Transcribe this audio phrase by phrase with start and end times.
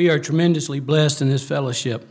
[0.00, 2.08] We are tremendously blessed in this fellowship.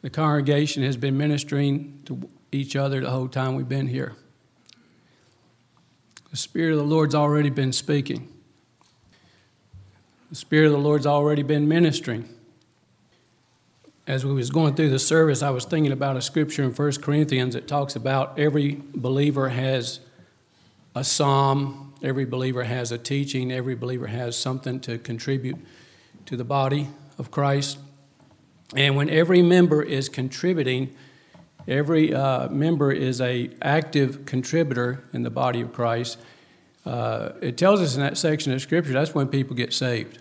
[0.00, 4.16] The congregation has been ministering to each other the whole time we've been here.
[6.32, 8.28] The Spirit of the Lord's already been speaking.
[10.30, 12.28] The Spirit of the Lord's already been ministering.
[14.08, 16.92] As we was going through the service, I was thinking about a scripture in 1
[17.02, 20.00] Corinthians that talks about every believer has
[20.96, 25.56] a psalm, every believer has a teaching, every believer has something to contribute
[26.26, 27.78] to the body of Christ.
[28.74, 30.94] And when every member is contributing,
[31.68, 36.18] every uh, member is a active contributor in the body of Christ.
[36.84, 40.18] Uh, it tells us in that section of Scripture that's when people get saved.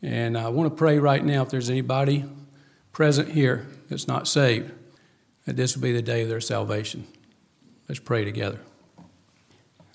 [0.00, 2.24] And I want to pray right now if there's anybody
[2.92, 4.70] present here that's not saved,
[5.44, 7.06] that this will be the day of their salvation.
[7.88, 8.60] Let's pray together.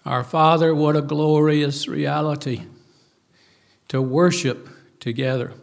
[0.05, 2.64] Our Father, what a glorious reality
[3.93, 4.67] to worship
[4.99, 5.53] together,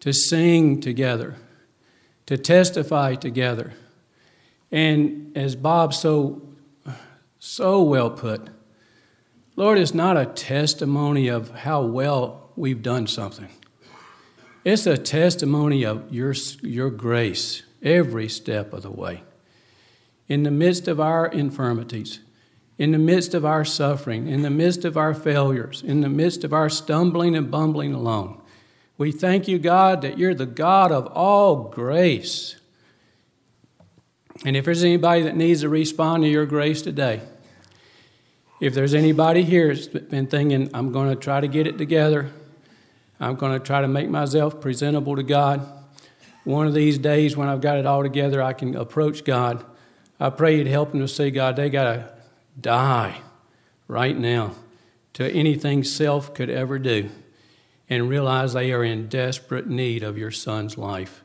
[0.00, 1.36] to sing together,
[2.26, 3.72] to testify together.
[4.72, 6.42] And as Bob so,
[7.38, 8.48] so well put,
[9.54, 13.50] Lord, it's not a testimony of how well we've done something.
[14.64, 19.22] It's a testimony of your, your grace every step of the way.
[20.26, 22.18] In the midst of our infirmities,
[22.78, 26.42] in the midst of our suffering, in the midst of our failures, in the midst
[26.42, 28.42] of our stumbling and bumbling along.
[28.98, 32.56] We thank you, God, that you're the God of all grace.
[34.44, 37.20] And if there's anybody that needs to respond to your grace today,
[38.60, 42.30] if there's anybody here that's been thinking, I'm going to try to get it together,
[43.20, 45.66] I'm going to try to make myself presentable to God,
[46.44, 49.64] one of these days when I've got it all together, I can approach God.
[50.20, 52.13] I pray you'd help them to see, God, they got to
[52.60, 53.20] die
[53.88, 54.54] right now
[55.14, 57.10] to anything self could ever do
[57.88, 61.22] and realize they are in desperate need of your son's life,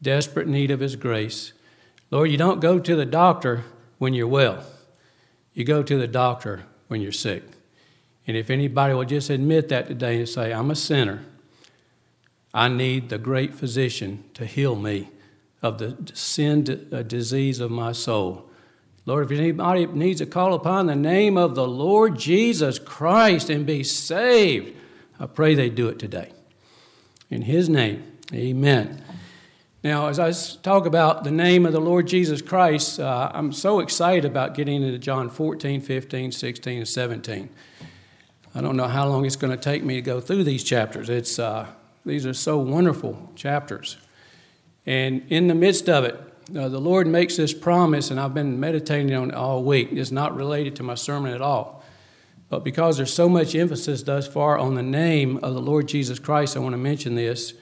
[0.00, 1.52] desperate need of his grace.
[2.10, 3.64] Lord, you don't go to the doctor
[3.98, 4.64] when you're well,
[5.52, 7.42] you go to the doctor when you're sick.
[8.26, 11.24] And if anybody will just admit that today and say, I'm a sinner,
[12.52, 15.08] I need the great physician to heal me
[15.62, 18.49] of the sin uh, disease of my soul.
[19.06, 23.64] Lord, if anybody needs to call upon the name of the Lord Jesus Christ and
[23.64, 24.76] be saved,
[25.18, 26.32] I pray they do it today.
[27.30, 29.02] In His name, amen.
[29.82, 33.80] Now, as I talk about the name of the Lord Jesus Christ, uh, I'm so
[33.80, 37.48] excited about getting into John 14, 15, 16, and 17.
[38.54, 41.08] I don't know how long it's going to take me to go through these chapters.
[41.08, 41.66] It's, uh,
[42.04, 43.96] these are so wonderful chapters.
[44.84, 46.20] And in the midst of it,
[46.56, 49.88] uh, the Lord makes this promise, and I've been meditating on it all week.
[49.92, 51.82] It's not related to my sermon at all.
[52.48, 56.18] But because there's so much emphasis thus far on the name of the Lord Jesus
[56.18, 57.54] Christ, I want to mention this.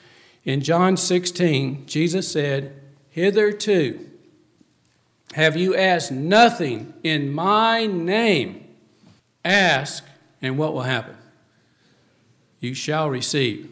[0.44, 4.08] In John 16, Jesus said, Hitherto
[5.34, 8.66] have you asked nothing in my name.
[9.44, 10.04] Ask,
[10.40, 11.16] and what will happen?
[12.60, 13.70] You shall receive.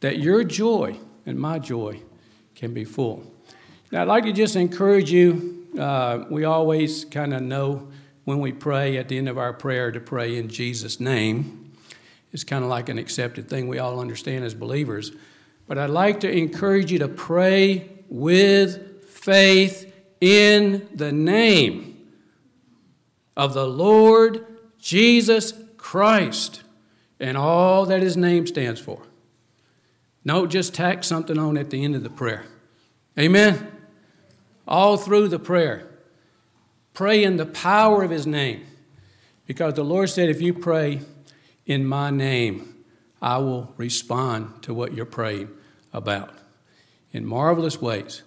[0.00, 2.02] That your joy and my joy
[2.54, 3.29] can be full.
[3.90, 5.66] Now, I'd like to just encourage you.
[5.76, 7.88] Uh, we always kind of know
[8.24, 11.72] when we pray at the end of our prayer to pray in Jesus' name.
[12.32, 15.10] It's kind of like an accepted thing we all understand as believers.
[15.66, 22.06] But I'd like to encourage you to pray with faith in the name
[23.36, 24.46] of the Lord
[24.78, 26.62] Jesus Christ
[27.18, 29.02] and all that his name stands for.
[30.24, 32.44] Don't just tack something on at the end of the prayer.
[33.18, 33.79] Amen
[34.70, 35.88] all through the prayer.
[36.94, 38.64] Pray in the power of His name.
[39.46, 41.00] Because the Lord said, if you pray
[41.66, 42.76] in my name,
[43.20, 45.50] I will respond to what you're praying
[45.92, 46.32] about
[47.12, 48.22] in marvelous ways.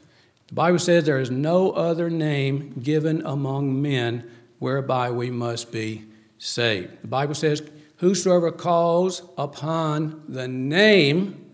[0.49, 4.29] The Bible says there is no other name given among men
[4.59, 6.03] whereby we must be
[6.37, 7.01] saved.
[7.01, 7.63] The Bible says,
[7.97, 11.49] Whosoever calls upon the name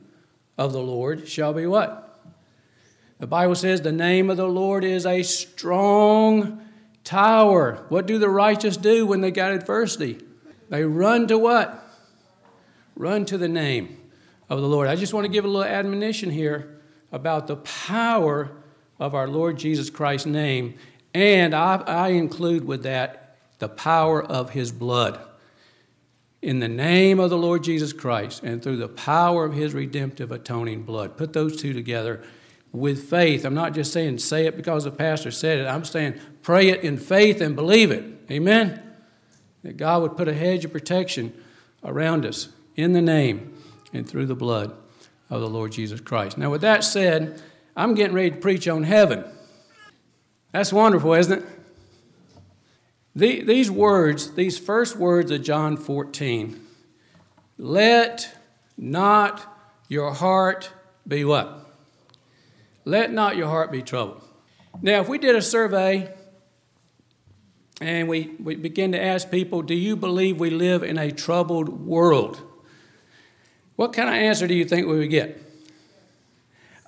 [0.57, 2.08] of the Lord shall be what?
[3.19, 6.65] The Bible says the name of the Lord is a strong
[7.03, 7.85] tower.
[7.89, 10.19] What do the righteous do when they got adversity?
[10.69, 11.85] They run to what?
[12.95, 13.97] Run to the name
[14.49, 14.87] of the Lord.
[14.87, 16.79] I just want to give a little admonition here
[17.11, 18.51] about the power
[18.99, 20.75] of our Lord Jesus Christ's name,
[21.13, 25.19] and I, I include with that the power of his blood.
[26.41, 30.31] In the name of the Lord Jesus Christ and through the power of his redemptive
[30.31, 31.17] atoning blood.
[31.17, 32.23] Put those two together
[32.71, 33.45] with faith.
[33.45, 35.65] I'm not just saying say it because the pastor said it.
[35.65, 38.03] I'm saying pray it in faith and believe it.
[38.29, 38.81] Amen?
[39.63, 41.33] That God would put a hedge of protection
[41.83, 43.57] around us in the name
[43.93, 44.75] and through the blood
[45.29, 46.37] of the Lord Jesus Christ.
[46.37, 47.41] Now, with that said,
[47.75, 49.23] I'm getting ready to preach on heaven.
[50.51, 51.45] That's wonderful, isn't it?
[53.15, 56.65] The, these words, these first words of John 14,
[57.57, 58.35] let
[58.77, 59.45] not
[59.87, 60.71] your heart
[61.07, 61.68] be what?
[62.85, 64.21] Let not your heart be troubled.
[64.81, 66.13] Now, if we did a survey
[67.81, 71.85] and we, we begin to ask people, do you believe we live in a troubled
[71.85, 72.41] world?
[73.75, 75.41] What kind of answer do you think we would get?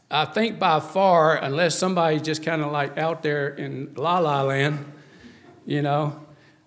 [0.10, 4.42] I think by far, unless somebody's just kind of like out there in la la
[4.44, 4.86] land,
[5.66, 6.20] you know,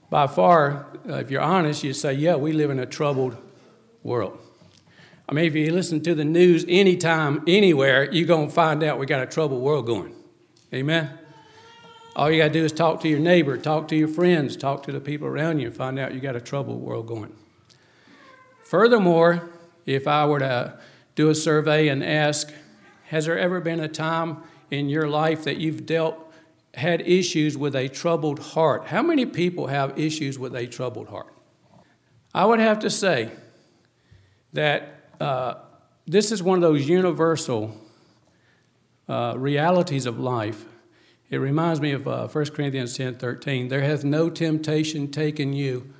[0.09, 3.37] by far, uh, if you're honest, you'd say, yeah, we live in a troubled
[4.03, 4.38] world.
[5.29, 8.99] I mean, if you listen to the news anytime, anywhere, you're going to find out
[8.99, 10.15] we got a troubled world going.
[10.73, 11.19] Amen?
[12.15, 14.82] All you got to do is talk to your neighbor, talk to your friends, talk
[14.85, 17.35] to the people around you, and find out you got a troubled world going.
[18.62, 19.49] Furthermore,
[19.87, 20.79] if I were to
[21.15, 22.53] do a survey and ask,
[23.06, 24.38] has there ever been a time
[24.71, 26.19] in your life that you've dealt,
[26.75, 28.87] had issues with a troubled heart?
[28.87, 31.32] How many people have issues with a troubled heart?
[32.35, 33.31] I would have to say
[34.53, 35.03] that
[36.06, 37.76] this is one of those universal
[39.08, 40.64] uh, realities of life.
[41.31, 43.69] It reminds me of uh, 1 Corinthians 10 13.
[43.69, 45.93] There hath no temptation taken you.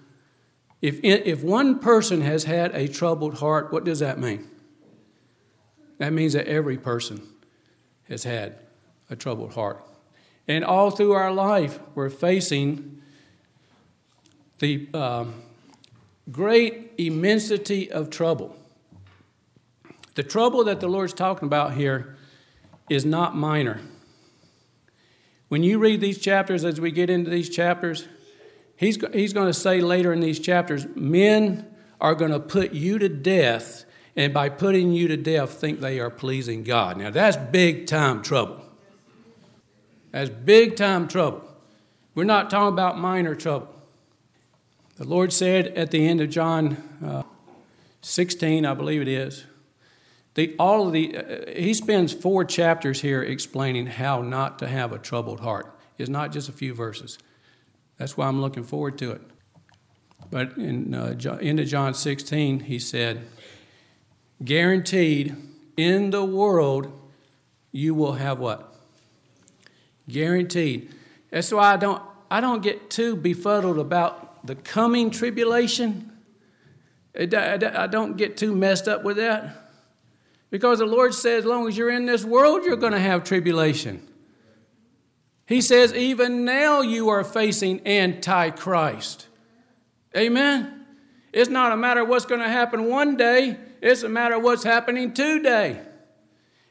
[0.81, 4.47] If, if one person has had a troubled heart, what does that mean?
[5.99, 7.23] That means that every person
[8.09, 8.59] has had
[9.09, 9.83] a troubled heart.
[10.47, 13.01] And all through our life, we're facing
[14.59, 15.43] the um,
[16.31, 18.55] great immensity of trouble.
[20.15, 22.17] The trouble that the Lord's talking about here
[22.89, 23.81] is not minor.
[25.49, 28.07] When you read these chapters, as we get into these chapters,
[28.77, 31.67] he's, he's going to say later in these chapters, men
[32.01, 33.85] are going to put you to death,
[34.17, 36.97] and by putting you to death, think they are pleasing God.
[36.97, 38.65] Now, that's big time trouble.
[40.13, 41.43] That's big time trouble.
[42.15, 43.69] We're not talking about minor trouble.
[44.97, 47.25] The Lord said at the end of John uh,
[48.03, 49.45] 16, I believe it is,
[50.35, 54.99] the, all the, uh, he spends four chapters here explaining how not to have a
[54.99, 55.67] troubled heart.
[55.97, 57.19] It's not just a few verses.
[57.99, 59.23] That's why I'm looking forward to it.
[60.31, 63.23] But in uh, end of John 16, he said,
[64.45, 65.37] guaranteed
[65.77, 66.93] in the world
[67.71, 68.75] you will have what?
[70.09, 70.93] Guaranteed.
[71.31, 76.11] That's why I don't, I don't get too befuddled about the coming tribulation.
[77.17, 79.64] I don't get too messed up with that.
[80.55, 83.25] Because the Lord says, as long as you're in this world, you're going to have
[83.25, 84.01] tribulation.
[85.47, 89.27] He says, even now you are facing Antichrist.
[90.17, 90.87] Amen?
[91.33, 94.45] It's not a matter of what's going to happen one day, it's a matter of
[94.45, 95.81] what's happening today.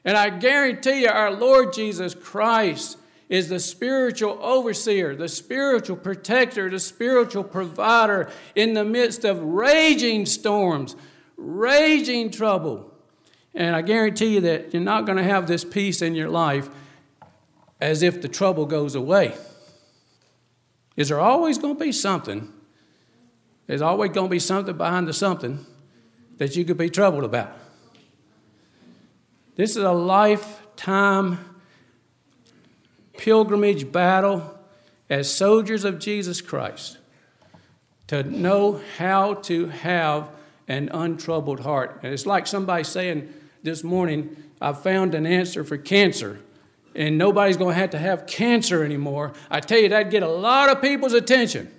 [0.06, 2.98] And I guarantee you, our Lord Jesus Christ
[3.28, 10.26] is the spiritual overseer, the spiritual protector, the spiritual provider in the midst of raging
[10.26, 10.96] storms,
[11.36, 12.93] raging trouble.
[13.56, 16.70] And I guarantee you that you're not going to have this peace in your life
[17.80, 19.36] as if the trouble goes away.
[20.96, 22.52] Is there always going to be something?
[23.68, 25.66] There's always going to be something behind the something
[26.38, 27.52] that you could be troubled about.
[29.56, 31.40] This is a lifetime
[33.18, 34.58] pilgrimage battle
[35.10, 36.98] as soldiers of Jesus Christ
[38.08, 40.30] to know how to have
[40.68, 42.00] an untroubled heart.
[42.04, 43.32] And it's like somebody saying,
[43.64, 46.40] this morning, I found an answer for cancer.
[46.96, 49.34] And nobody's going to have to have cancer anymore.
[49.50, 51.72] I tell you, that'd get a lot of people's attention.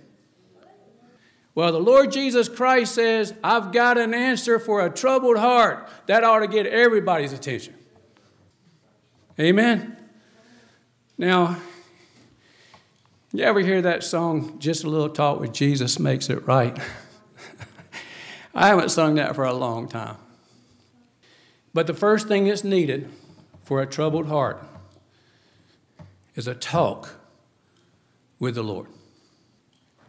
[1.55, 5.88] Well, the Lord Jesus Christ says, I've got an answer for a troubled heart.
[6.07, 7.75] That ought to get everybody's attention.
[9.38, 9.97] Amen?
[11.17, 11.59] Now,
[13.33, 16.76] you ever hear that song, Just a Little Talk with Jesus Makes It Right?
[18.55, 20.17] I haven't sung that for a long time.
[21.75, 23.11] But the first thing that's needed
[23.64, 24.64] for a troubled heart
[26.37, 27.16] is a talk
[28.38, 28.87] with the Lord.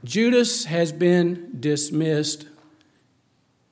[0.04, 2.46] Judas has been dismissed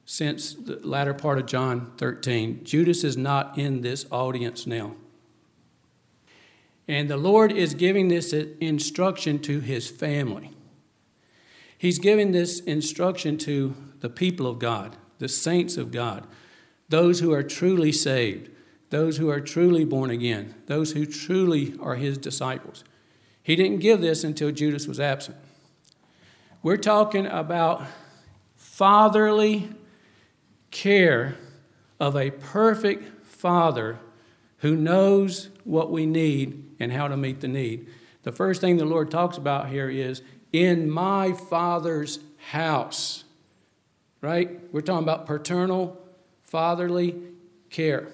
[0.06, 2.64] since the latter part of John 13.
[2.64, 4.96] Judas is not in this audience now.
[6.88, 10.52] And the Lord is giving this instruction to his family.
[11.78, 16.28] He's giving this instruction to the people of God, the saints of God
[16.94, 18.52] those who are truly saved,
[18.92, 22.84] those who are truly born again, those who truly are his disciples.
[23.42, 25.38] He didn't give this until Judas was absent.
[26.62, 27.84] We're talking about
[28.56, 29.72] fatherly
[30.70, 31.36] care
[32.00, 33.98] of a perfect Father
[34.58, 37.88] who knows what we need and how to meet the need.
[38.22, 40.22] The first thing the Lord talks about here is
[40.52, 42.20] in my Father's
[42.52, 43.24] house.
[44.22, 44.72] Right?
[44.72, 46.03] We're talking about paternal,
[46.54, 47.16] fatherly
[47.72, 48.10] care.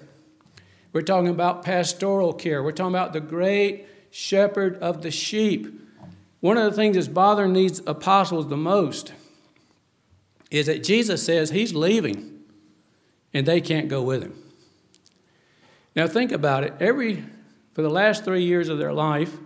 [0.94, 2.62] We're talking about pastoral care.
[2.62, 5.68] We're talking about the great shepherd of the sheep.
[6.40, 9.12] One of the things that's bothering these apostles the most
[10.50, 12.40] is that Jesus says he's leaving
[13.34, 14.42] and they can't go with him.
[15.94, 16.72] Now think about it.
[16.80, 17.24] Every
[17.74, 19.36] for the last 3 years of their life,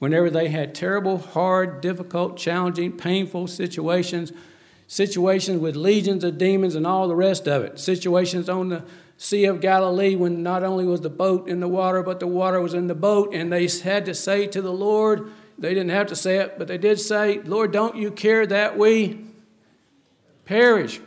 [0.00, 4.32] whenever they had terrible, hard, difficult, challenging, painful situations,
[4.86, 8.84] situations with legions of demons and all the rest of it, situations on the
[9.18, 12.60] Sea of Galilee when not only was the boat in the water, but the water
[12.60, 16.08] was in the boat, and they had to say to the Lord, they didn't have
[16.08, 19.24] to say it, but they did say, Lord, don't you care that we
[20.44, 21.00] perish?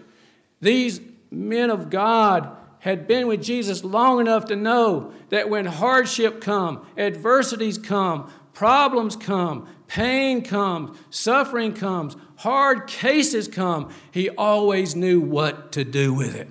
[0.60, 6.42] These men of God had been with Jesus long enough to know that when hardship
[6.42, 15.20] come, adversities come, problems come, pain comes, suffering comes, hard cases come, he always knew
[15.20, 16.48] what to do with it.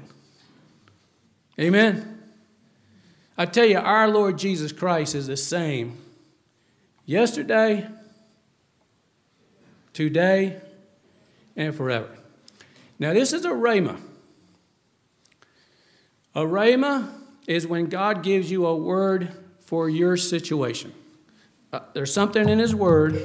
[1.58, 2.22] Amen.
[3.38, 5.96] I tell you, our Lord Jesus Christ is the same
[7.06, 7.88] yesterday,
[9.94, 10.60] today,
[11.56, 12.10] and forever.
[12.98, 13.98] Now, this is a rhema.
[16.34, 17.14] A rhema
[17.46, 20.92] is when God gives you a word for your situation.
[21.72, 23.22] Uh, there's something in His word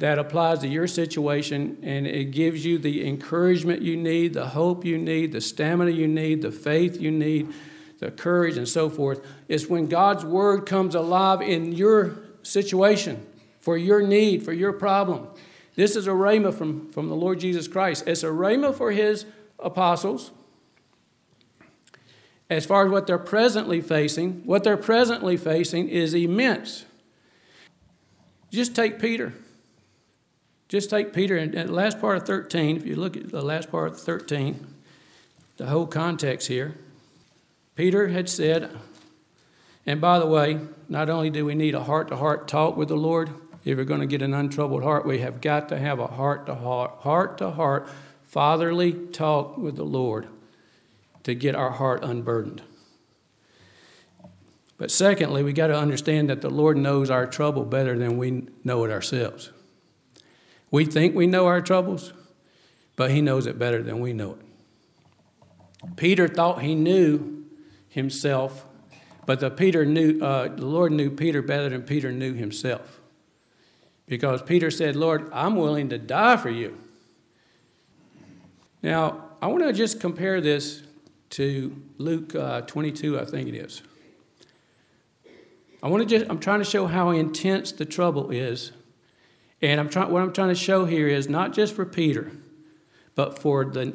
[0.00, 4.82] that applies to your situation and it gives you the encouragement you need, the hope
[4.82, 7.52] you need, the stamina you need, the faith you need,
[7.98, 9.20] the courage, and so forth.
[9.46, 13.26] It's when God's word comes alive in your situation,
[13.60, 15.28] for your need, for your problem.
[15.74, 18.04] This is a rhema from, from the Lord Jesus Christ.
[18.06, 19.26] It's a rhema for his
[19.58, 20.30] apostles.
[22.48, 26.86] As far as what they're presently facing, what they're presently facing is immense.
[28.50, 29.34] Just take Peter.
[30.70, 33.72] Just take Peter and the last part of 13, if you look at the last
[33.72, 34.68] part of 13,
[35.56, 36.76] the whole context here.
[37.74, 38.70] Peter had said,
[39.84, 42.86] and by the way, not only do we need a heart to heart talk with
[42.86, 43.30] the Lord,
[43.64, 46.46] if we're going to get an untroubled heart, we have got to have a heart
[46.46, 47.88] to heart, heart to heart,
[48.22, 50.28] fatherly talk with the Lord
[51.24, 52.62] to get our heart unburdened.
[54.78, 58.46] But secondly, we got to understand that the Lord knows our trouble better than we
[58.62, 59.50] know it ourselves.
[60.70, 62.12] We think we know our troubles,
[62.96, 64.46] but He knows it better than we know it.
[65.96, 67.44] Peter thought he knew
[67.88, 68.66] himself,
[69.26, 73.00] but the Peter knew uh, the Lord knew Peter better than Peter knew himself,
[74.06, 76.78] because Peter said, "Lord, I'm willing to die for you."
[78.82, 80.82] Now, I want to just compare this
[81.30, 83.82] to Luke uh, 22, I think it is.
[85.82, 88.72] I want to just, I'm trying to show how intense the trouble is
[89.62, 92.32] and I'm trying, what I'm trying to show here is not just for Peter,
[93.14, 93.94] but for the,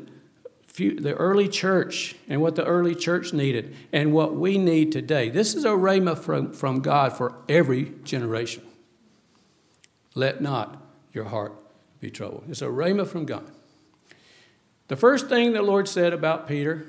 [0.77, 5.29] the early church and what the early church needed and what we need today.
[5.29, 8.63] This is a rhema from, from God for every generation.
[10.13, 10.81] Let not
[11.13, 11.53] your heart
[12.00, 12.45] be troubled.
[12.50, 13.50] It's a rhema from God.
[14.88, 16.86] The first thing the Lord said about Peter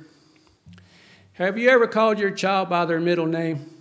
[1.34, 3.75] have you ever called your child by their middle name?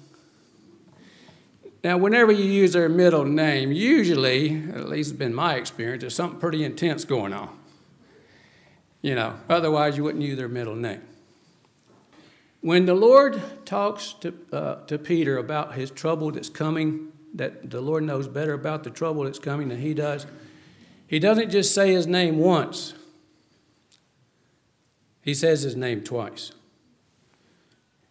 [1.86, 6.16] Now, whenever you use their middle name, usually, at least it's been my experience, there's
[6.16, 7.56] something pretty intense going on.
[9.04, 11.04] You know, otherwise you wouldn't use their middle name.
[12.62, 17.82] When the Lord talks to, uh, to Peter about his trouble that's coming, that the
[17.82, 20.26] Lord knows better about the trouble that's coming than he does,
[21.06, 22.96] he doesn't just say his name once,
[25.22, 26.52] he says his name twice.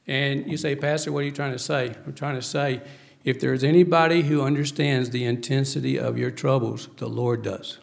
[0.06, 1.92] And you say, Pastor, what are you trying to say?
[2.06, 2.80] I'm trying to say,
[3.24, 7.78] if there's anybody who understands the intensity of your troubles, the Lord does.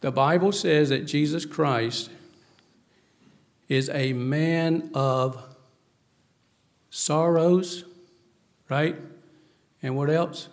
[0.00, 2.10] The Bible says that Jesus Christ
[3.68, 5.44] is a man of
[6.88, 7.84] sorrows,
[8.70, 8.96] right?
[9.82, 10.48] And what else?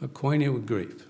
[0.00, 1.04] Acquainted with grief.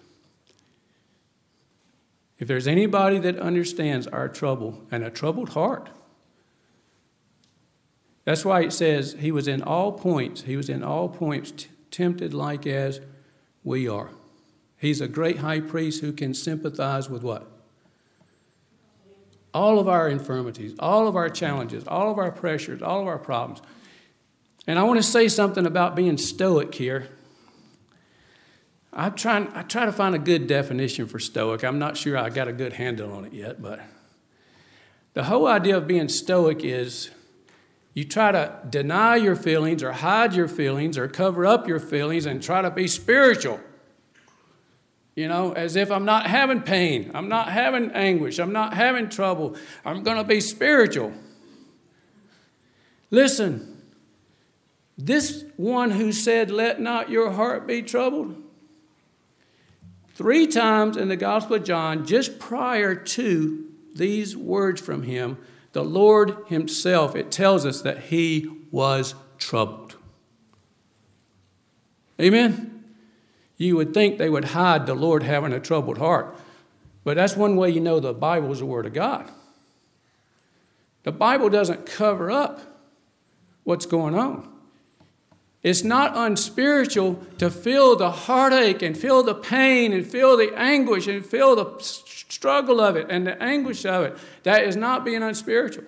[2.39, 5.89] If there's anybody that understands our trouble and a troubled heart,
[8.27, 11.69] that's why it says he was in all points, he was in all points t-
[11.93, 13.01] tempted like as
[13.63, 14.11] we are.
[14.79, 17.47] He's a great high priest who can sympathize with what?
[19.55, 23.17] All of our infirmities, all of our challenges, all of our pressures, all of our
[23.17, 23.63] problems.
[24.67, 27.09] And I want to say something about being stoic here.
[28.93, 31.63] I try, I try to find a good definition for stoic.
[31.63, 33.81] I'm not sure I got a good handle on it yet, but
[35.15, 37.11] The whole idea of being stoic is
[37.97, 42.27] you try to deny your feelings or hide your feelings or cover up your feelings
[42.27, 43.59] and try to be spiritual.
[45.15, 49.09] You know, as if I'm not having pain, I'm not having anguish, I'm not having
[49.09, 51.15] trouble, I'm going to be spiritual.
[53.11, 53.81] Listen,
[54.99, 58.37] this one who said, Let not your heart be troubled,
[60.15, 65.39] three times in the Gospel of John, just prior to these words from him,
[65.77, 69.97] the Lord Himself, it tells us that He was troubled.
[72.19, 72.83] Amen?
[73.59, 76.35] You would think they would hide the Lord having a troubled heart,
[77.05, 79.31] but that's one way you know the Bible is the Word of God.
[81.03, 82.59] The Bible doesn't cover up
[83.65, 84.51] what's going on.
[85.67, 91.09] It's not unspiritual to feel the heartache and feel the pain and feel the anguish
[91.09, 94.17] and feel the struggle of it and the anguish of it.
[94.45, 95.83] That is not being unspiritual.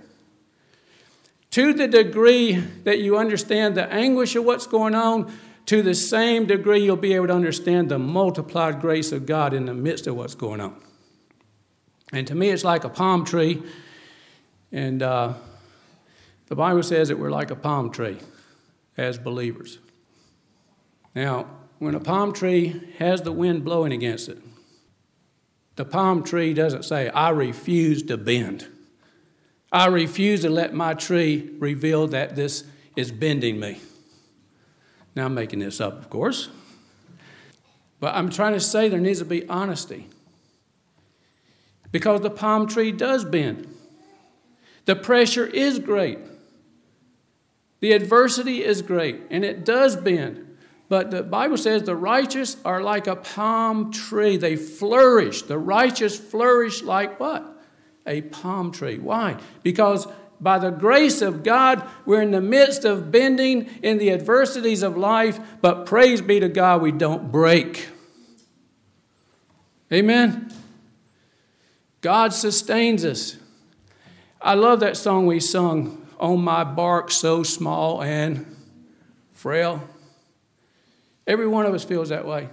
[1.52, 5.32] To the degree that you understand the anguish of what's going on,
[5.66, 9.66] to the same degree you'll be able to understand the multiplied grace of God in
[9.66, 10.74] the midst of what's going on.
[12.12, 13.62] And to me, it's like a palm tree.
[14.72, 15.34] And uh,
[16.48, 18.18] the Bible says that we're like a palm tree
[18.98, 19.78] as believers.
[21.14, 21.46] Now,
[21.78, 24.38] when a palm tree has the wind blowing against it,
[25.76, 28.66] the palm tree doesn't say, I refuse to bend.
[29.70, 32.64] I refuse to let my tree reveal that this
[32.96, 33.80] is bending me.
[35.14, 36.48] Now, I'm making this up, of course.
[38.00, 40.08] But I'm trying to say there needs to be honesty.
[41.92, 43.68] Because the palm tree does bend.
[44.84, 46.18] The pressure is great.
[47.80, 50.56] The adversity is great, and it does bend.
[50.88, 54.36] But the Bible says the righteous are like a palm tree.
[54.36, 55.42] They flourish.
[55.42, 57.44] The righteous flourish like what?
[58.06, 58.98] A palm tree.
[58.98, 59.36] Why?
[59.62, 60.08] Because
[60.40, 64.96] by the grace of God, we're in the midst of bending in the adversities of
[64.96, 67.88] life, but praise be to God, we don't break.
[69.92, 70.52] Amen?
[72.00, 73.36] God sustains us.
[74.40, 78.46] I love that song we sung, On My Bark So Small and
[79.32, 79.82] Frail.
[81.26, 82.48] Every one of us feels that way.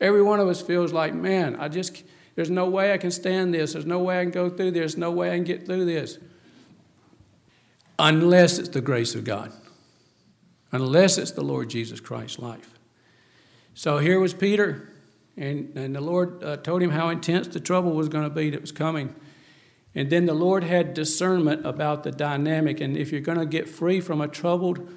[0.00, 2.04] Every one of us feels like, man, I just,
[2.36, 3.72] there's no way I can stand this.
[3.72, 4.92] There's no way I can go through this.
[4.92, 6.18] There's No way I can get through this.
[7.98, 9.52] Unless it's the grace of God.
[10.70, 12.78] Unless it's the Lord Jesus Christ's life.
[13.74, 14.92] So here was Peter,
[15.36, 18.50] and, and the Lord uh, told him how intense the trouble was going to be
[18.50, 19.14] that was coming.
[19.94, 22.80] And then the Lord had discernment about the dynamic.
[22.80, 24.88] And if you're going to get free from a troubled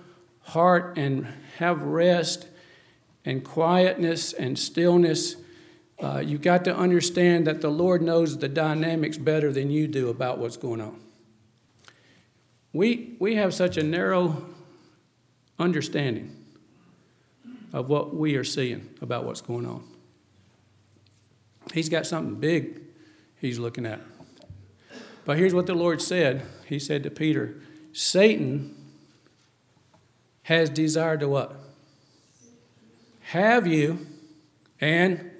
[0.41, 1.27] heart and
[1.57, 2.47] have rest
[3.25, 5.37] and quietness and stillness,
[6.01, 10.09] uh, you've got to understand that the Lord knows the dynamics better than you do
[10.09, 10.99] about what's going on.
[12.73, 14.45] We, we have such a narrow
[15.59, 16.35] understanding
[17.73, 19.83] of what we are seeing about what's going on.
[21.73, 22.81] He's got something big
[23.39, 24.01] he's looking at.
[25.31, 27.55] But here's what the Lord said He said to Peter,
[27.93, 28.75] Satan
[30.41, 31.55] has desired to what?
[33.21, 34.07] Have you
[34.81, 35.31] and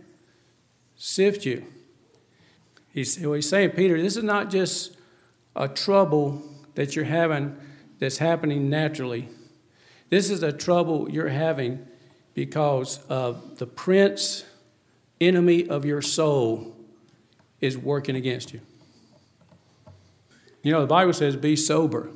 [0.95, 1.65] sift you.
[2.93, 4.95] He's, he's saying, Peter, this is not just
[5.57, 6.41] a trouble
[6.75, 7.57] that you're having
[7.99, 9.27] that's happening naturally.
[10.09, 11.85] This is a trouble you're having
[12.33, 14.45] because of the prince,
[15.19, 16.77] enemy of your soul,
[17.59, 18.61] is working against you.
[20.63, 22.09] You know, the Bible says, be sober.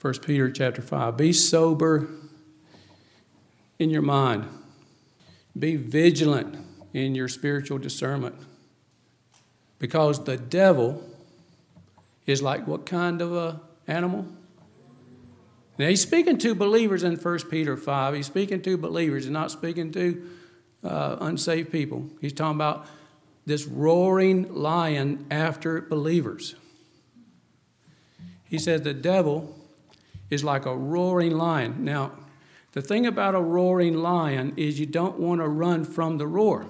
[0.00, 1.16] 1 Peter chapter 5.
[1.16, 2.08] Be sober
[3.78, 4.46] in your mind.
[5.58, 6.56] Be vigilant
[6.92, 8.34] in your spiritual discernment.
[9.78, 11.02] Because the devil
[12.26, 14.26] is like what kind of a animal?
[15.78, 18.14] Now he's speaking to believers in 1 Peter 5.
[18.14, 19.24] He's speaking to believers.
[19.24, 20.28] He's not speaking to
[20.82, 22.08] uh, unsaved people.
[22.20, 22.86] He's talking about
[23.46, 26.54] this roaring lion after believers.
[28.54, 29.52] He says the devil
[30.30, 31.84] is like a roaring lion.
[31.84, 32.12] Now,
[32.70, 36.68] the thing about a roaring lion is you don't want to run from the roar.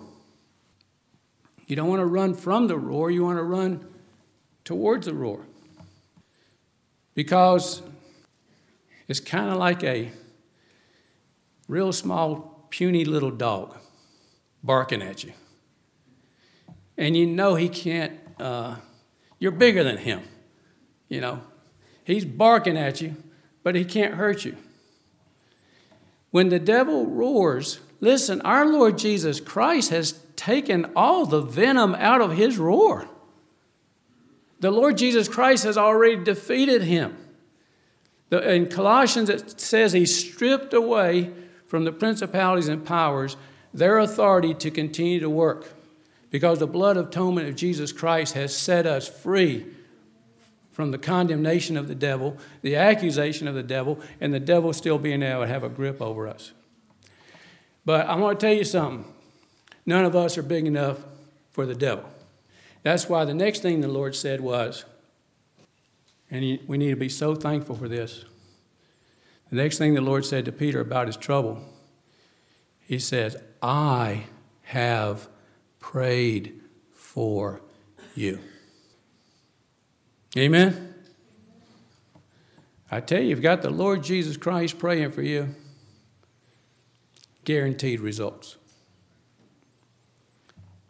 [1.66, 3.86] You don't want to run from the roar, you want to run
[4.64, 5.44] towards the roar.
[7.12, 7.82] Because
[9.06, 10.10] it's kind of like a
[11.68, 13.76] real small, puny little dog
[14.62, 15.34] barking at you.
[16.96, 18.76] And you know he can't, uh,
[19.38, 20.22] you're bigger than him.
[21.10, 21.42] You know,
[22.04, 23.16] he's barking at you,
[23.62, 24.56] but he can't hurt you.
[26.30, 32.20] When the devil roars, listen, our Lord Jesus Christ has taken all the venom out
[32.20, 33.08] of his roar.
[34.60, 37.16] The Lord Jesus Christ has already defeated him.
[38.30, 41.30] In Colossians, it says he stripped away
[41.66, 43.36] from the principalities and powers
[43.72, 45.72] their authority to continue to work
[46.30, 49.66] because the blood atonement of Jesus Christ has set us free
[50.74, 54.98] from the condemnation of the devil, the accusation of the devil, and the devil still
[54.98, 56.50] being able to have a grip over us.
[57.84, 59.04] But I want to tell you something.
[59.86, 60.98] None of us are big enough
[61.52, 62.04] for the devil.
[62.82, 64.84] That's why the next thing the Lord said was,
[66.28, 68.24] and we need to be so thankful for this.
[69.50, 71.62] The next thing the Lord said to Peter about his trouble,
[72.80, 74.24] he says, I
[74.62, 75.28] have
[75.78, 76.60] prayed
[76.92, 77.60] for
[78.16, 78.40] you.
[80.36, 80.94] Amen?
[82.90, 85.54] I tell you, you've got the Lord Jesus Christ praying for you,
[87.44, 88.56] guaranteed results.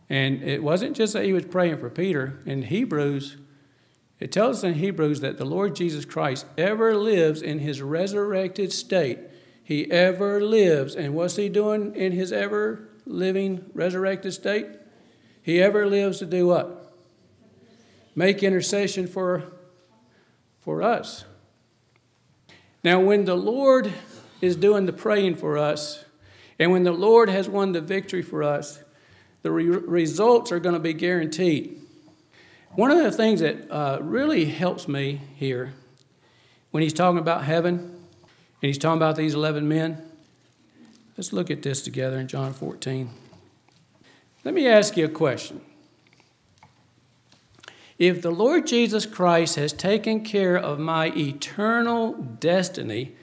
[0.08, 2.40] And it wasn't just that he was praying for Peter.
[2.46, 3.36] In Hebrews,
[4.20, 8.72] it tells us in Hebrews that the Lord Jesus Christ ever lives in his resurrected
[8.72, 9.18] state.
[9.62, 10.94] He ever lives.
[10.94, 14.66] And what's he doing in his ever living resurrected state?
[15.42, 16.83] He ever lives to do what?
[18.14, 19.44] Make intercession for,
[20.60, 21.24] for us.
[22.82, 23.92] Now, when the Lord
[24.40, 26.04] is doing the praying for us,
[26.58, 28.82] and when the Lord has won the victory for us,
[29.42, 31.80] the re- results are going to be guaranteed.
[32.72, 35.74] One of the things that uh, really helps me here
[36.70, 37.92] when he's talking about heaven and
[38.60, 40.02] he's talking about these 11 men,
[41.16, 43.10] let's look at this together in John 14.
[44.44, 45.60] Let me ask you a question.
[47.98, 53.14] If the Lord Jesus Christ has taken care of my eternal destiny,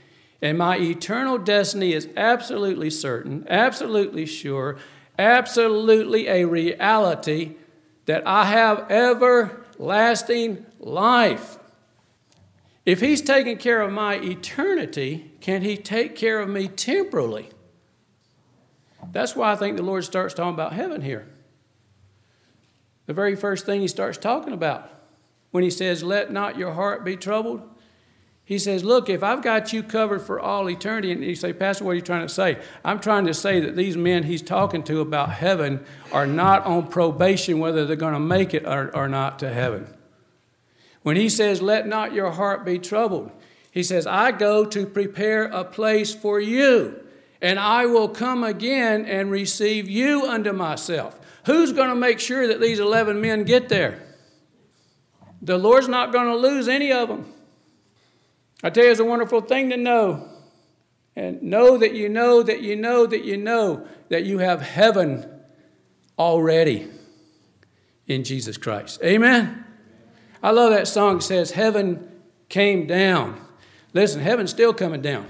[0.42, 4.78] and my eternal destiny is absolutely certain, absolutely sure,
[5.20, 7.56] absolutely a reality
[8.06, 11.60] that I have everlasting life.
[12.86, 17.50] If He's taking care of my eternity, can He take care of me temporally?
[19.12, 21.28] That's why I think the Lord starts talking about heaven here
[23.12, 24.90] the very first thing he starts talking about
[25.52, 27.62] when he says, Let not your heart be troubled.
[28.46, 31.84] He says, Look, if I've got you covered for all eternity, and you say, Pastor,
[31.84, 32.58] what are you trying to say?
[32.86, 36.88] I'm trying to say that these men he's talking to about heaven are not on
[36.88, 39.94] probation whether they're going to make it or, or not to heaven.
[41.04, 43.30] When he says, Let not your heart be troubled,
[43.72, 47.04] he says, I go to prepare a place for you,
[47.42, 51.18] and I will come again and receive you unto myself.
[51.46, 54.02] Who's going to make sure that these 11 men get there?
[55.42, 57.34] The Lord's not going to lose any of them.
[58.64, 60.28] I tell you, it's a wonderful thing to know.
[61.16, 65.30] And know that you know that you know that you know that you have heaven
[66.18, 66.88] already
[68.08, 69.02] in Jesus Christ.
[69.04, 69.66] Amen?
[70.44, 71.18] I love that song.
[71.18, 72.10] It says, Heaven
[72.50, 73.42] came down.
[73.94, 75.28] Listen, heaven's still coming down.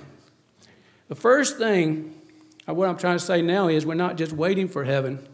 [1.07, 2.15] The first thing,
[2.65, 5.27] what I'm trying to say now is we're not just waiting for heaven,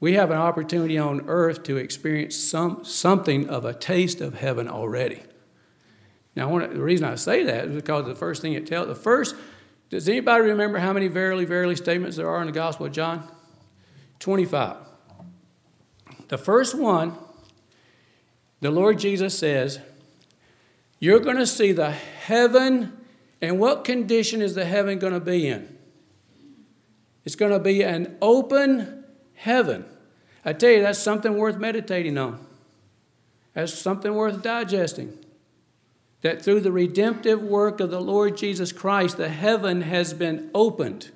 [0.00, 4.66] we have an opportunity on earth to experience some, something of a taste of heaven
[4.66, 5.22] already.
[6.34, 8.94] Now, to, the reason I say that is because the first thing it tells, the
[8.94, 9.34] first,
[9.90, 13.28] does anybody remember how many verily, verily statements there are in the Gospel of John?
[14.20, 14.76] 25.
[16.28, 17.16] The first one,
[18.60, 19.80] the Lord Jesus says,
[20.98, 22.96] You're going to see the heaven,
[23.42, 25.76] and what condition is the heaven going to be in?
[27.24, 29.84] It's going to be an open heaven.
[30.44, 32.44] I tell you, that's something worth meditating on.
[33.54, 35.18] That's something worth digesting.
[36.22, 41.10] That through the redemptive work of the Lord Jesus Christ, the heaven has been opened.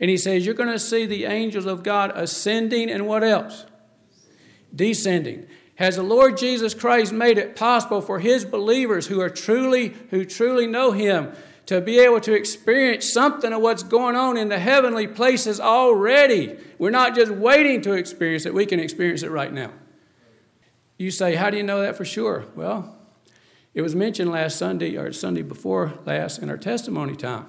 [0.00, 3.66] And he says, You're going to see the angels of God ascending and what else?
[4.74, 5.46] Descending.
[5.76, 10.24] Has the Lord Jesus Christ made it possible for his believers who are truly, who
[10.24, 11.32] truly know him,
[11.70, 16.56] to be able to experience something of what's going on in the heavenly places already.
[16.80, 19.70] We're not just waiting to experience it, we can experience it right now.
[20.98, 22.46] You say, How do you know that for sure?
[22.56, 22.98] Well,
[23.72, 27.46] it was mentioned last Sunday or Sunday before last in our testimony time.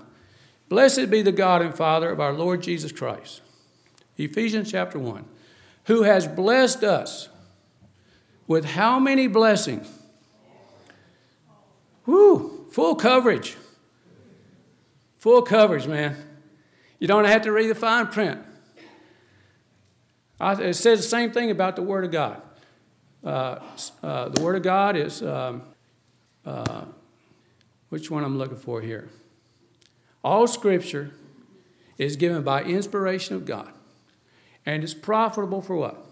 [0.70, 3.42] Blessed be the God and Father of our Lord Jesus Christ.
[4.18, 5.26] Ephesians chapter 1.
[5.86, 7.28] Who has blessed us
[8.46, 9.92] with how many blessings?
[12.06, 13.58] Woo, full coverage.
[15.22, 16.16] Full coverage, man.
[16.98, 18.42] You don't have to read the fine print.
[20.42, 22.42] it says the same thing about the Word of God.
[23.24, 23.60] Uh,
[24.02, 25.62] uh, the Word of God is, um,
[26.44, 26.86] uh,
[27.90, 29.10] which one I'm looking for here?
[30.24, 31.12] All Scripture
[32.00, 33.72] is given by inspiration of God,
[34.66, 36.04] and it's profitable for what?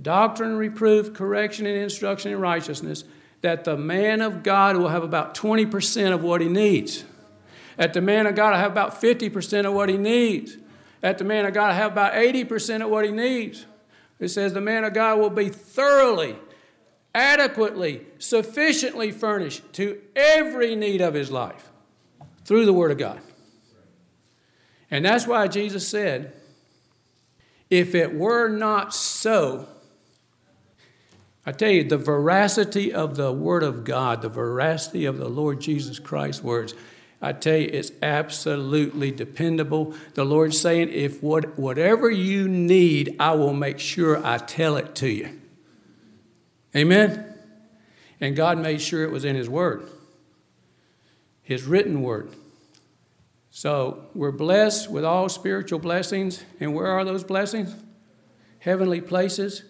[0.00, 3.04] doctrine, reproof, correction, and instruction in righteousness,
[3.42, 7.04] that the man of God will have about 20% of what he needs.
[7.76, 10.56] That the man of God I have about 50% of what he needs.
[11.02, 13.66] At the man of God I have about 80% of what he needs.
[14.18, 16.36] It says the man of God will be thoroughly,
[17.14, 21.70] adequately, sufficiently furnished to every need of his life
[22.44, 23.20] through the Word of God.
[24.90, 26.32] And that's why Jesus said,
[27.70, 29.68] if it were not so,
[31.44, 35.60] I tell you, the veracity of the Word of God, the veracity of the Lord
[35.60, 36.74] Jesus Christ's words,
[37.24, 39.94] I tell you, it's absolutely dependable.
[40.12, 44.94] The Lord's saying, if what, whatever you need, I will make sure I tell it
[44.96, 45.40] to you.
[46.76, 47.34] Amen?
[48.20, 49.88] And God made sure it was in His Word,
[51.42, 52.28] His written Word.
[53.50, 56.44] So we're blessed with all spiritual blessings.
[56.60, 57.74] And where are those blessings?
[58.58, 59.62] Heavenly places.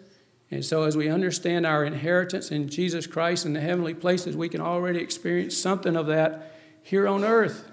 [0.51, 4.49] And so, as we understand our inheritance in Jesus Christ in the heavenly places, we
[4.49, 6.54] can already experience something of that
[6.85, 7.69] here on earth.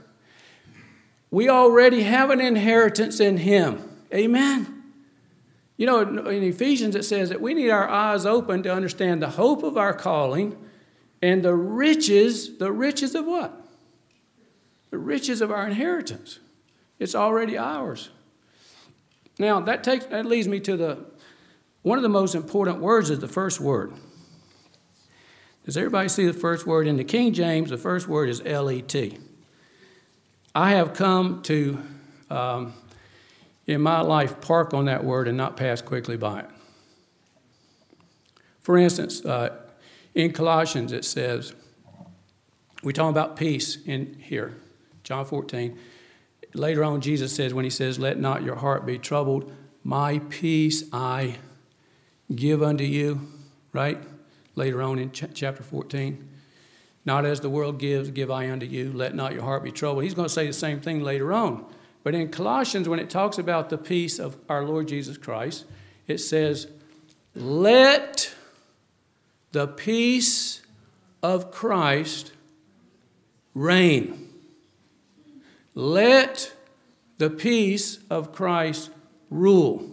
[1.30, 3.88] We already have an inheritance in Him.
[4.12, 4.84] Amen.
[5.78, 9.32] You know, in Ephesians it says that we need our eyes open to understand the
[9.32, 10.58] hope of our calling
[11.22, 13.54] and the riches, the riches of what?
[14.90, 16.40] The riches of our inheritance.
[16.98, 18.10] It's already ours.
[19.38, 21.06] Now, that, takes, that leads me to the
[21.82, 23.94] one of the most important words is the first word.
[25.66, 26.88] Does everybody see the first word?
[26.88, 29.18] In the King James, the first word is L E T.
[30.56, 31.82] I have come to,
[32.30, 32.74] um,
[33.68, 36.50] in my life, park on that word and not pass quickly by it.
[38.60, 39.58] For instance, uh,
[40.14, 41.54] in Colossians, it says,
[42.84, 44.58] we talk about peace in here,
[45.04, 45.78] John 14.
[46.54, 49.52] Later on, Jesus says, when he says, Let not your heart be troubled,
[49.84, 51.38] my peace I
[52.34, 53.22] give unto you,
[53.72, 54.00] right?
[54.56, 56.28] Later on in ch- chapter 14.
[57.06, 58.92] Not as the world gives, give I unto you.
[58.94, 60.04] Let not your heart be troubled.
[60.04, 61.66] He's going to say the same thing later on.
[62.04, 65.66] But in Colossians, when it talks about the peace of our Lord Jesus Christ,
[66.08, 66.68] it says,
[67.36, 68.34] Let
[69.52, 70.62] the peace
[71.22, 72.34] of Christ
[73.54, 74.30] reign.
[75.74, 76.54] Let
[77.18, 78.90] the peace of Christ
[79.30, 79.91] rule.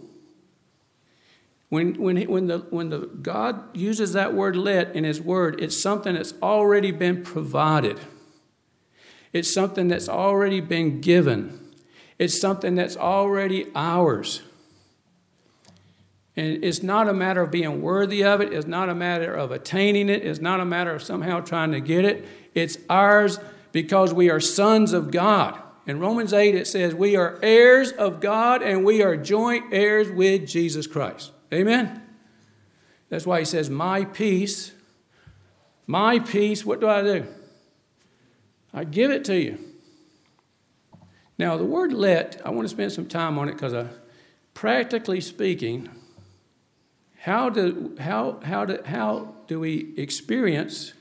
[1.69, 5.79] When, when, when, the, when the God uses that word let in His Word, it's
[5.79, 7.99] something that's already been provided.
[9.31, 11.59] It's something that's already been given.
[12.17, 14.41] It's something that's already ours.
[16.35, 18.51] And it's not a matter of being worthy of it.
[18.51, 20.25] It's not a matter of attaining it.
[20.25, 22.25] It's not a matter of somehow trying to get it.
[22.55, 23.39] It's ours
[23.71, 25.59] because we are sons of God.
[25.85, 30.09] In Romans 8, it says, We are heirs of God and we are joint heirs
[30.09, 31.31] with Jesus Christ.
[31.53, 32.01] Amen?
[33.09, 34.71] That's why he says, My peace,
[35.87, 37.25] my peace, what do I do?
[38.73, 39.57] I give it to you.
[41.39, 43.87] Now, the word let, I want to spend some time on it because, uh,
[44.53, 45.89] practically speaking,
[47.19, 50.93] how do, how, how, do, how do we experience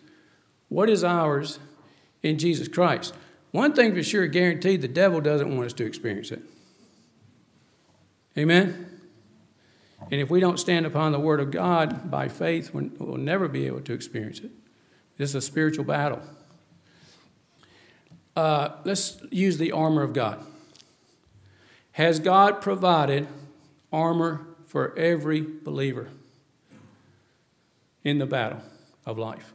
[0.69, 1.59] what is ours
[2.23, 3.15] in Jesus Christ?
[3.51, 6.43] One thing for sure, guaranteed, the devil doesn't want us to experience it.
[8.37, 8.88] Amen?
[10.11, 13.67] And if we don't stand upon the Word of God by faith, we'll never be
[13.67, 14.51] able to experience it.
[15.17, 16.23] This is a spiritual battle.
[18.37, 20.45] Uh, let's use the armor of God.
[21.93, 23.27] Has God provided
[23.93, 26.09] armor for every believer
[28.05, 28.63] in the battle
[29.05, 29.53] of life?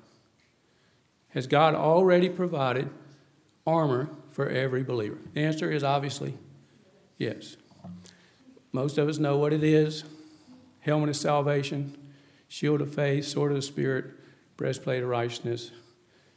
[1.29, 2.89] Has God already provided
[3.65, 5.17] armor for every believer?
[5.34, 6.34] The answer is obviously
[7.17, 7.56] yes.
[8.73, 10.03] Most of us know what it is
[10.84, 11.98] helmet of salvation,
[12.48, 14.06] shield of faith, sword of the Spirit,
[14.58, 15.72] breastplate of righteousness,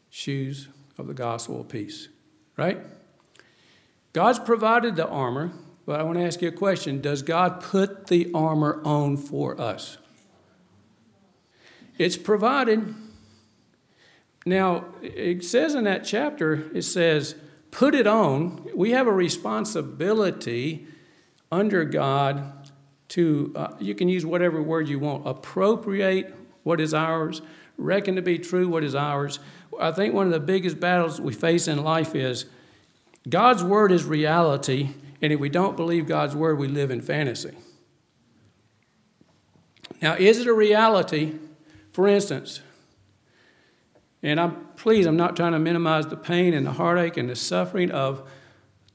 [0.09, 2.09] shoes of the gospel of peace.
[2.57, 2.79] Right?
[4.13, 5.53] God's provided the armor,
[5.85, 9.61] but I want to ask you a question Does God put the armor on for
[9.61, 9.99] us?
[11.99, 12.95] It's provided.
[14.45, 17.35] Now, it says in that chapter, it says,
[17.73, 18.65] put it on.
[18.75, 20.87] We have a responsibility
[21.51, 22.66] under God
[23.09, 27.43] to, uh, you can use whatever word you want, appropriate what is ours,
[27.77, 29.39] reckon to be true what is ours.
[29.79, 32.47] I think one of the biggest battles we face in life is
[33.29, 34.91] God's word is reality,
[35.21, 37.57] and if we don't believe God's word, we live in fantasy.
[40.01, 41.35] Now, is it a reality?
[41.93, 42.61] For instance,
[44.23, 47.37] and I'm please, I'm not trying to minimize the pain and the heartache and the
[47.37, 48.29] suffering of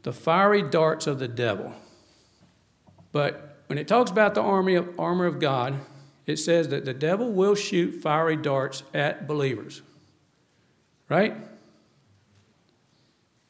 [0.03, 1.73] the fiery darts of the devil.
[3.11, 5.79] But when it talks about the army of, armor of God,
[6.25, 9.81] it says that the devil will shoot fiery darts at believers.
[11.07, 11.37] Right?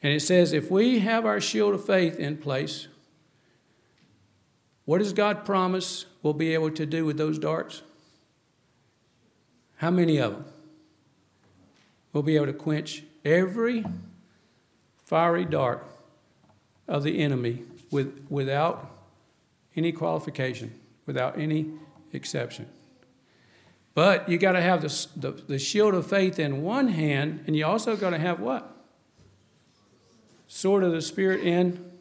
[0.04, 2.88] And it says if we have our shield of faith in place,
[4.86, 7.82] what does God promise we'll be able to do with those darts?
[9.78, 10.46] How many of them?
[12.14, 13.84] We'll be able to quench every
[15.04, 15.84] fiery dart
[16.88, 18.91] of the enemy with, without
[19.76, 20.74] any qualification,
[21.06, 21.72] without any
[22.14, 22.68] exception.
[23.94, 27.56] But you got to have the, the, the, shield of faith in one hand, and
[27.56, 28.74] you also got to have what?
[30.48, 31.92] Sword of the Spirit in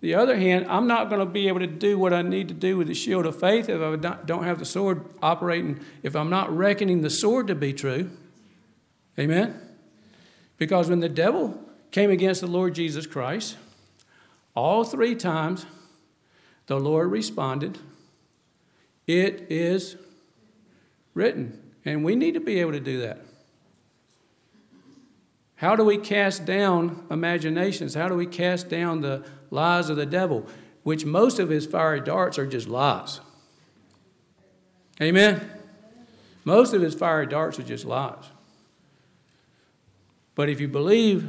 [0.00, 0.66] the other hand.
[0.68, 2.94] I'm not going to be able to do what I need to do with the
[2.94, 7.10] shield of faith if I don't have the sword operating, if I'm not reckoning the
[7.10, 8.10] sword to be true.
[9.18, 9.60] Amen?
[10.58, 11.60] Because when the devil
[11.92, 13.56] came against the Lord Jesus Christ,
[14.54, 15.66] all three times
[16.66, 17.78] the Lord responded,
[19.06, 19.96] It is
[21.14, 21.60] written.
[21.84, 23.20] And we need to be able to do that.
[25.56, 27.94] How do we cast down imaginations?
[27.94, 30.46] How do we cast down the lies of the devil,
[30.82, 33.20] which most of his fiery darts are just lies?
[35.00, 35.50] Amen?
[36.44, 38.24] Most of his fiery darts are just lies.
[40.34, 41.28] But if you believe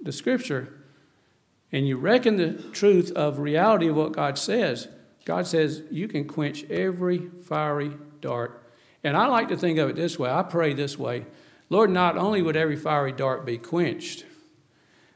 [0.00, 0.72] the scripture
[1.72, 4.88] and you reckon the truth of reality of what God says,
[5.24, 8.62] God says you can quench every fiery dart.
[9.02, 11.26] And I like to think of it this way I pray this way
[11.70, 14.24] Lord, not only would every fiery dart be quenched,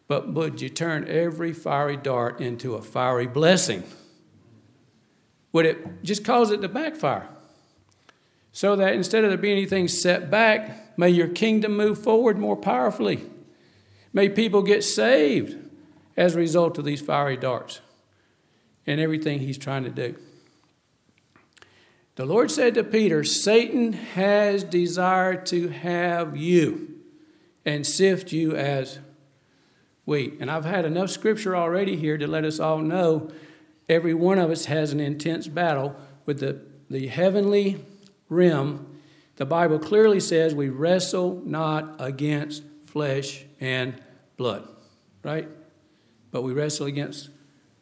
[0.08, 3.84] but would you turn every fiery dart into a fiery blessing?
[5.52, 7.28] Would it just cause it to backfire?
[8.52, 12.56] So that instead of there being anything set back, may your kingdom move forward more
[12.56, 13.24] powerfully.
[14.12, 15.56] May people get saved
[16.18, 17.80] as a result of these fiery darts
[18.86, 20.16] and everything he's trying to do.
[22.16, 26.96] The Lord said to Peter, Satan has desired to have you
[27.64, 28.98] and sift you as
[30.06, 30.34] wheat.
[30.40, 33.30] And I've had enough scripture already here to let us all know
[33.88, 35.94] every one of us has an intense battle
[36.26, 37.84] with the, the heavenly
[38.28, 38.98] realm.
[39.36, 44.02] The Bible clearly says we wrestle not against flesh and
[44.36, 44.66] blood,
[45.22, 45.48] right?
[46.30, 47.30] But we wrestle against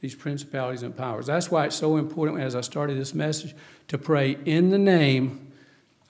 [0.00, 1.26] these principalities and powers.
[1.26, 3.54] That's why it's so important, as I started this message,
[3.88, 5.52] to pray in the name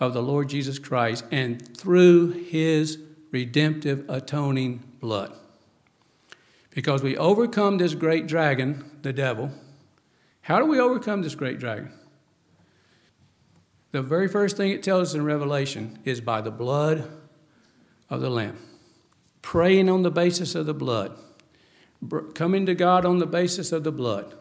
[0.00, 2.98] of the Lord Jesus Christ and through his
[3.30, 5.32] redemptive atoning blood.
[6.70, 9.50] Because we overcome this great dragon, the devil.
[10.42, 11.92] How do we overcome this great dragon?
[13.92, 17.08] The very first thing it tells us in Revelation is by the blood
[18.10, 18.58] of the Lamb
[19.46, 21.16] praying on the basis of the blood,
[22.34, 24.34] coming to God on the basis of the blood.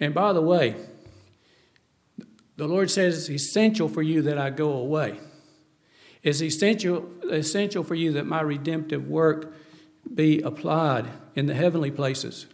[0.00, 0.76] And by the way,
[2.56, 5.20] the Lord says it's essential for you that I go away.
[6.22, 9.54] It's essential, essential for you that my redemptive work
[10.12, 12.46] be applied in the heavenly places.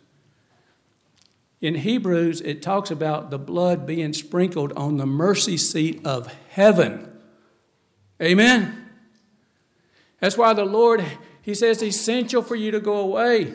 [1.60, 7.10] In Hebrews, it talks about the blood being sprinkled on the mercy seat of heaven.
[8.20, 8.90] Amen?
[10.20, 11.04] That's why the Lord
[11.44, 13.52] he says it's essential for you to go away.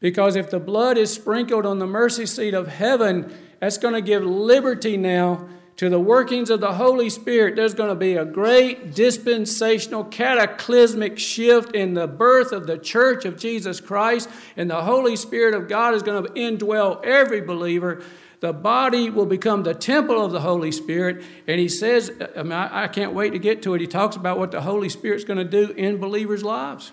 [0.00, 4.02] Because if the blood is sprinkled on the mercy seat of heaven, that's going to
[4.02, 7.56] give liberty now to the workings of the Holy Spirit.
[7.56, 13.24] There's going to be a great dispensational, cataclysmic shift in the birth of the church
[13.24, 18.02] of Jesus Christ, and the Holy Spirit of God is going to indwell every believer
[18.40, 21.24] the body will become the temple of the Holy Spirit.
[21.46, 23.80] And he says, I, mean, I, can't wait to get to it.
[23.80, 26.92] He talks about what the Holy Spirit's going to do in believers' lives.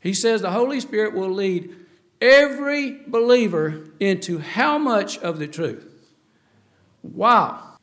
[0.00, 1.74] He says the Holy Spirit will lead
[2.20, 5.86] every believer into how much of the truth?
[7.02, 7.78] Wow.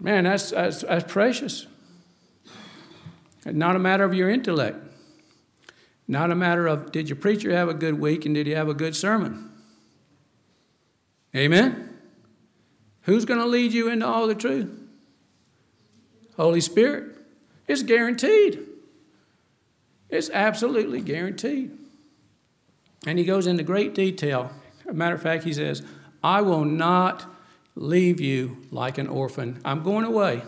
[0.00, 1.66] Man, that's, that's, that's precious.
[3.44, 4.78] Not a matter of your intellect.
[6.08, 8.68] Not a matter of did your preacher have a good week and did he have
[8.68, 9.50] a good sermon?
[11.34, 11.96] Amen?
[13.02, 14.70] Who's going to lead you into all the truth?
[16.36, 17.16] Holy Spirit.
[17.66, 18.65] It's guaranteed.
[20.08, 21.76] It's absolutely guaranteed.
[23.06, 24.50] And he goes into great detail.
[24.80, 25.82] As a matter of fact, he says,
[26.22, 27.26] I will not
[27.74, 29.60] leave you like an orphan.
[29.64, 30.42] I'm going away.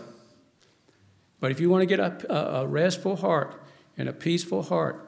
[1.39, 3.61] But if you want to get a, a restful heart
[3.97, 5.07] and a peaceful heart,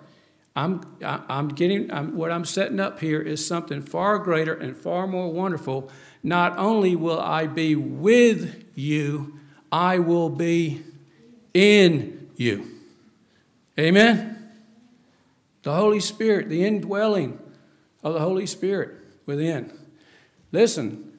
[0.55, 5.07] I'm, I'm getting, I'm, what I'm setting up here is something far greater and far
[5.07, 5.89] more wonderful.
[6.23, 9.39] Not only will I be with you,
[9.71, 10.83] I will be
[11.53, 12.67] in you.
[13.79, 14.30] Amen?
[15.63, 17.39] The Holy Spirit, the indwelling
[18.03, 18.95] of the Holy Spirit
[19.25, 19.71] within.
[20.51, 21.11] Listen,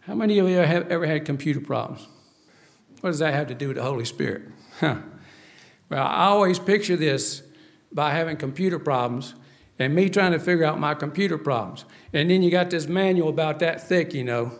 [0.00, 2.06] how many of you have ever had computer problems?
[3.00, 4.42] What does that have to do with the Holy Spirit?
[4.78, 4.96] Huh.
[5.88, 7.42] Well, I always picture this
[7.90, 9.34] by having computer problems
[9.78, 11.86] and me trying to figure out my computer problems.
[12.12, 14.52] And then you got this manual about that thick, you know.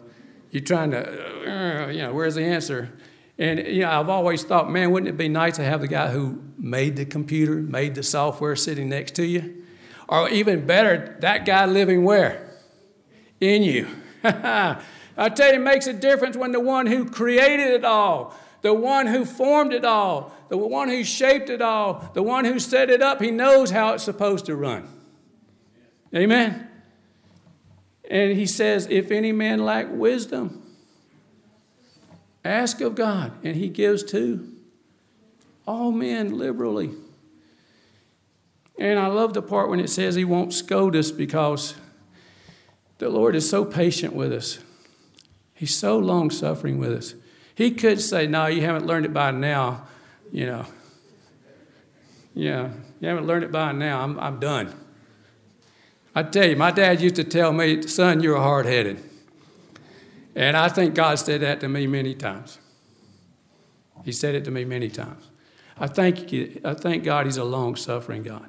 [0.51, 2.93] You're trying to, uh, you know, where's the answer?
[3.39, 6.11] And, you know, I've always thought, man, wouldn't it be nice to have the guy
[6.11, 9.63] who made the computer, made the software sitting next to you?
[10.09, 12.49] Or even better, that guy living where?
[13.41, 13.89] In you.
[14.25, 18.73] I tell you, it makes a difference when the one who created it all, the
[18.73, 22.89] one who formed it all, the one who shaped it all, the one who set
[22.91, 24.89] it up, he knows how it's supposed to run.
[26.15, 26.69] Amen?
[28.11, 30.66] And he says, If any man lack wisdom,
[32.47, 34.53] ask of God, and he gives to
[35.67, 36.93] all men liberally.
[38.79, 41.75] And I love the part when it says he won't scold us because
[42.99, 44.59] the Lord is so patient with us.
[45.55, 47.15] He's so long suffering with us.
[47.55, 49.87] He could say, No, you haven't learned it by now.
[50.31, 50.67] You know,
[52.35, 52.71] yeah,
[53.01, 54.03] you haven't learned it by now.
[54.03, 54.75] I'm, I'm done.
[56.15, 59.03] I tell you, my dad used to tell me, Son, you're hard headed.
[60.37, 62.59] And I think God said that to me many times.
[64.05, 65.31] He said it to me many times.
[65.79, 66.33] I thank,
[66.65, 68.49] I thank God He's a long suffering God.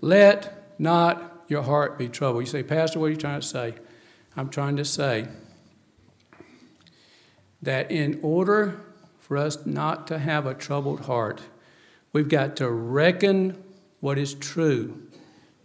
[0.00, 2.44] Let not your heart be troubled.
[2.44, 3.74] You say, Pastor, what are you trying to say?
[4.36, 5.26] I'm trying to say
[7.60, 8.80] that in order
[9.18, 11.42] for us not to have a troubled heart,
[12.12, 13.62] we've got to reckon
[13.98, 15.02] what is true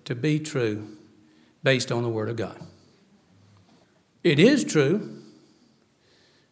[0.05, 0.87] to be true
[1.61, 2.59] based on the Word of God.
[4.23, 5.21] It is true,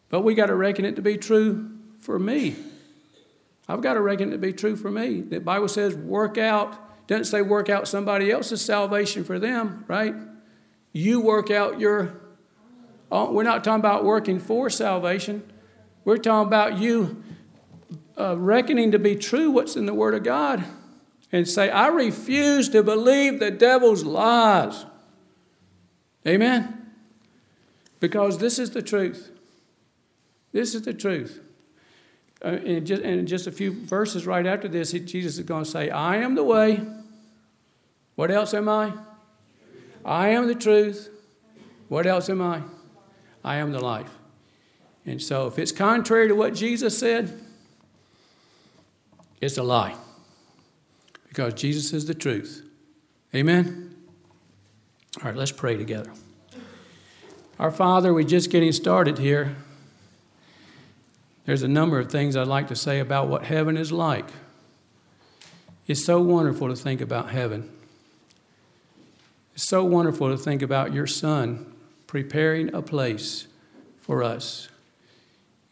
[0.09, 2.55] but we got to reckon it to be true for me.
[3.67, 5.21] I've got to reckon it to be true for me.
[5.21, 10.15] The Bible says, work out, doesn't say work out somebody else's salvation for them, right?
[10.93, 12.21] You work out your
[13.11, 15.49] Oh, we're not talking about working for salvation.
[16.03, 17.23] We're talking about you
[18.19, 20.63] uh, reckoning to be true what's in the Word of God
[21.31, 24.85] and say, I refuse to believe the devil's lies.
[26.25, 26.76] Amen?
[27.99, 29.31] Because this is the truth.
[30.51, 31.41] This is the truth.
[32.43, 35.69] Uh, in, just, in just a few verses right after this, Jesus is going to
[35.69, 36.81] say, I am the way.
[38.15, 38.93] What else am I?
[40.05, 41.09] I am the truth.
[41.87, 42.61] What else am I?
[43.43, 44.11] I am the life.
[45.05, 47.39] And so if it's contrary to what Jesus said,
[49.39, 49.95] it's a lie.
[51.27, 52.63] Because Jesus is the truth.
[53.33, 53.95] Amen?
[55.19, 56.11] All right, let's pray together.
[57.59, 59.55] Our Father, we're just getting started here.
[61.45, 64.25] There's a number of things I'd like to say about what heaven is like.
[65.87, 67.71] It's so wonderful to think about heaven.
[69.55, 71.73] It's so wonderful to think about your Son
[72.05, 73.47] preparing a place
[74.01, 74.69] for us.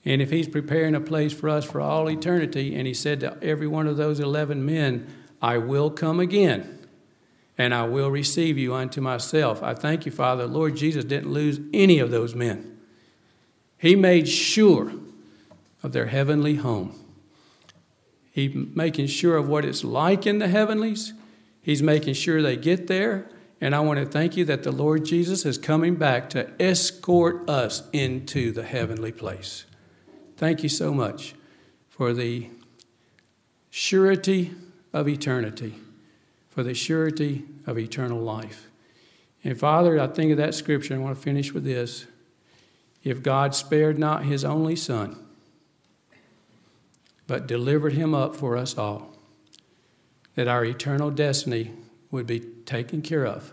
[0.03, 3.37] And if he's preparing a place for us for all eternity, and he said to
[3.43, 5.07] every one of those 11 men,
[5.39, 6.84] I will come again
[7.57, 9.63] and I will receive you unto myself.
[9.63, 10.45] I thank you, Father.
[10.45, 12.77] Lord Jesus didn't lose any of those men.
[13.77, 14.91] He made sure
[15.83, 16.95] of their heavenly home.
[18.31, 21.13] He's making sure of what it's like in the heavenlies.
[21.61, 23.29] He's making sure they get there.
[23.61, 27.49] And I want to thank you that the Lord Jesus is coming back to escort
[27.49, 29.65] us into the heavenly place.
[30.35, 31.33] Thank you so much
[31.87, 32.49] for the
[33.69, 34.51] surety
[34.91, 35.75] of eternity,
[36.55, 38.69] for the surety of eternal life.
[39.43, 42.05] And Father, I think of that scripture, and I want to finish with this.
[43.03, 45.17] If God spared not his only Son,
[47.27, 49.17] but delivered him up for us all,
[50.35, 51.73] that our eternal destiny
[52.09, 53.51] would be taken care of,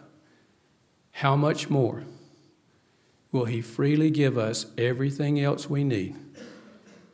[1.11, 2.05] how much more
[3.33, 6.15] will He freely give us everything else we need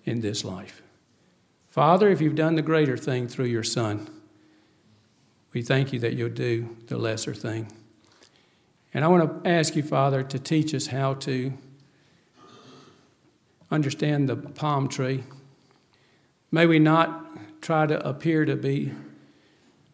[0.05, 0.83] in this life?
[1.67, 4.09] Father, if you've done the greater thing through your Son,
[5.59, 7.67] we thank you that you'll do the lesser thing.
[8.95, 11.53] And I want to ask you, Father, to teach us how to
[13.69, 15.25] understand the palm tree.
[16.53, 18.93] May we not try to appear to be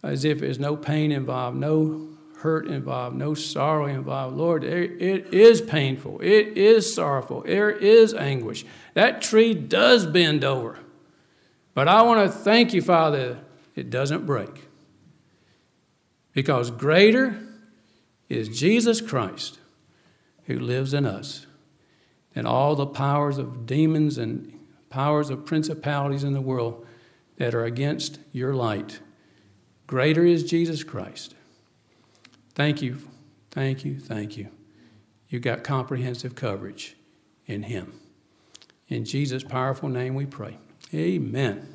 [0.02, 2.10] as if there's no pain involved, no
[2.40, 4.36] hurt involved, no sorrow involved.
[4.36, 6.20] Lord, it is painful.
[6.20, 7.40] It is sorrowful.
[7.40, 8.66] There is anguish.
[8.92, 10.78] That tree does bend over.
[11.72, 13.38] But I want to thank you, Father,
[13.74, 14.64] it doesn't break.
[16.34, 17.38] Because greater
[18.28, 19.58] is Jesus Christ
[20.46, 21.46] who lives in us
[22.34, 24.52] than all the powers of demons and
[24.90, 26.84] powers of principalities in the world
[27.36, 29.00] that are against your light.
[29.86, 31.34] Greater is Jesus Christ.
[32.54, 32.98] Thank you,
[33.50, 34.48] thank you, thank you.
[35.28, 36.96] You got comprehensive coverage
[37.46, 38.00] in Him.
[38.88, 40.58] In Jesus' powerful name we pray.
[40.92, 41.73] Amen.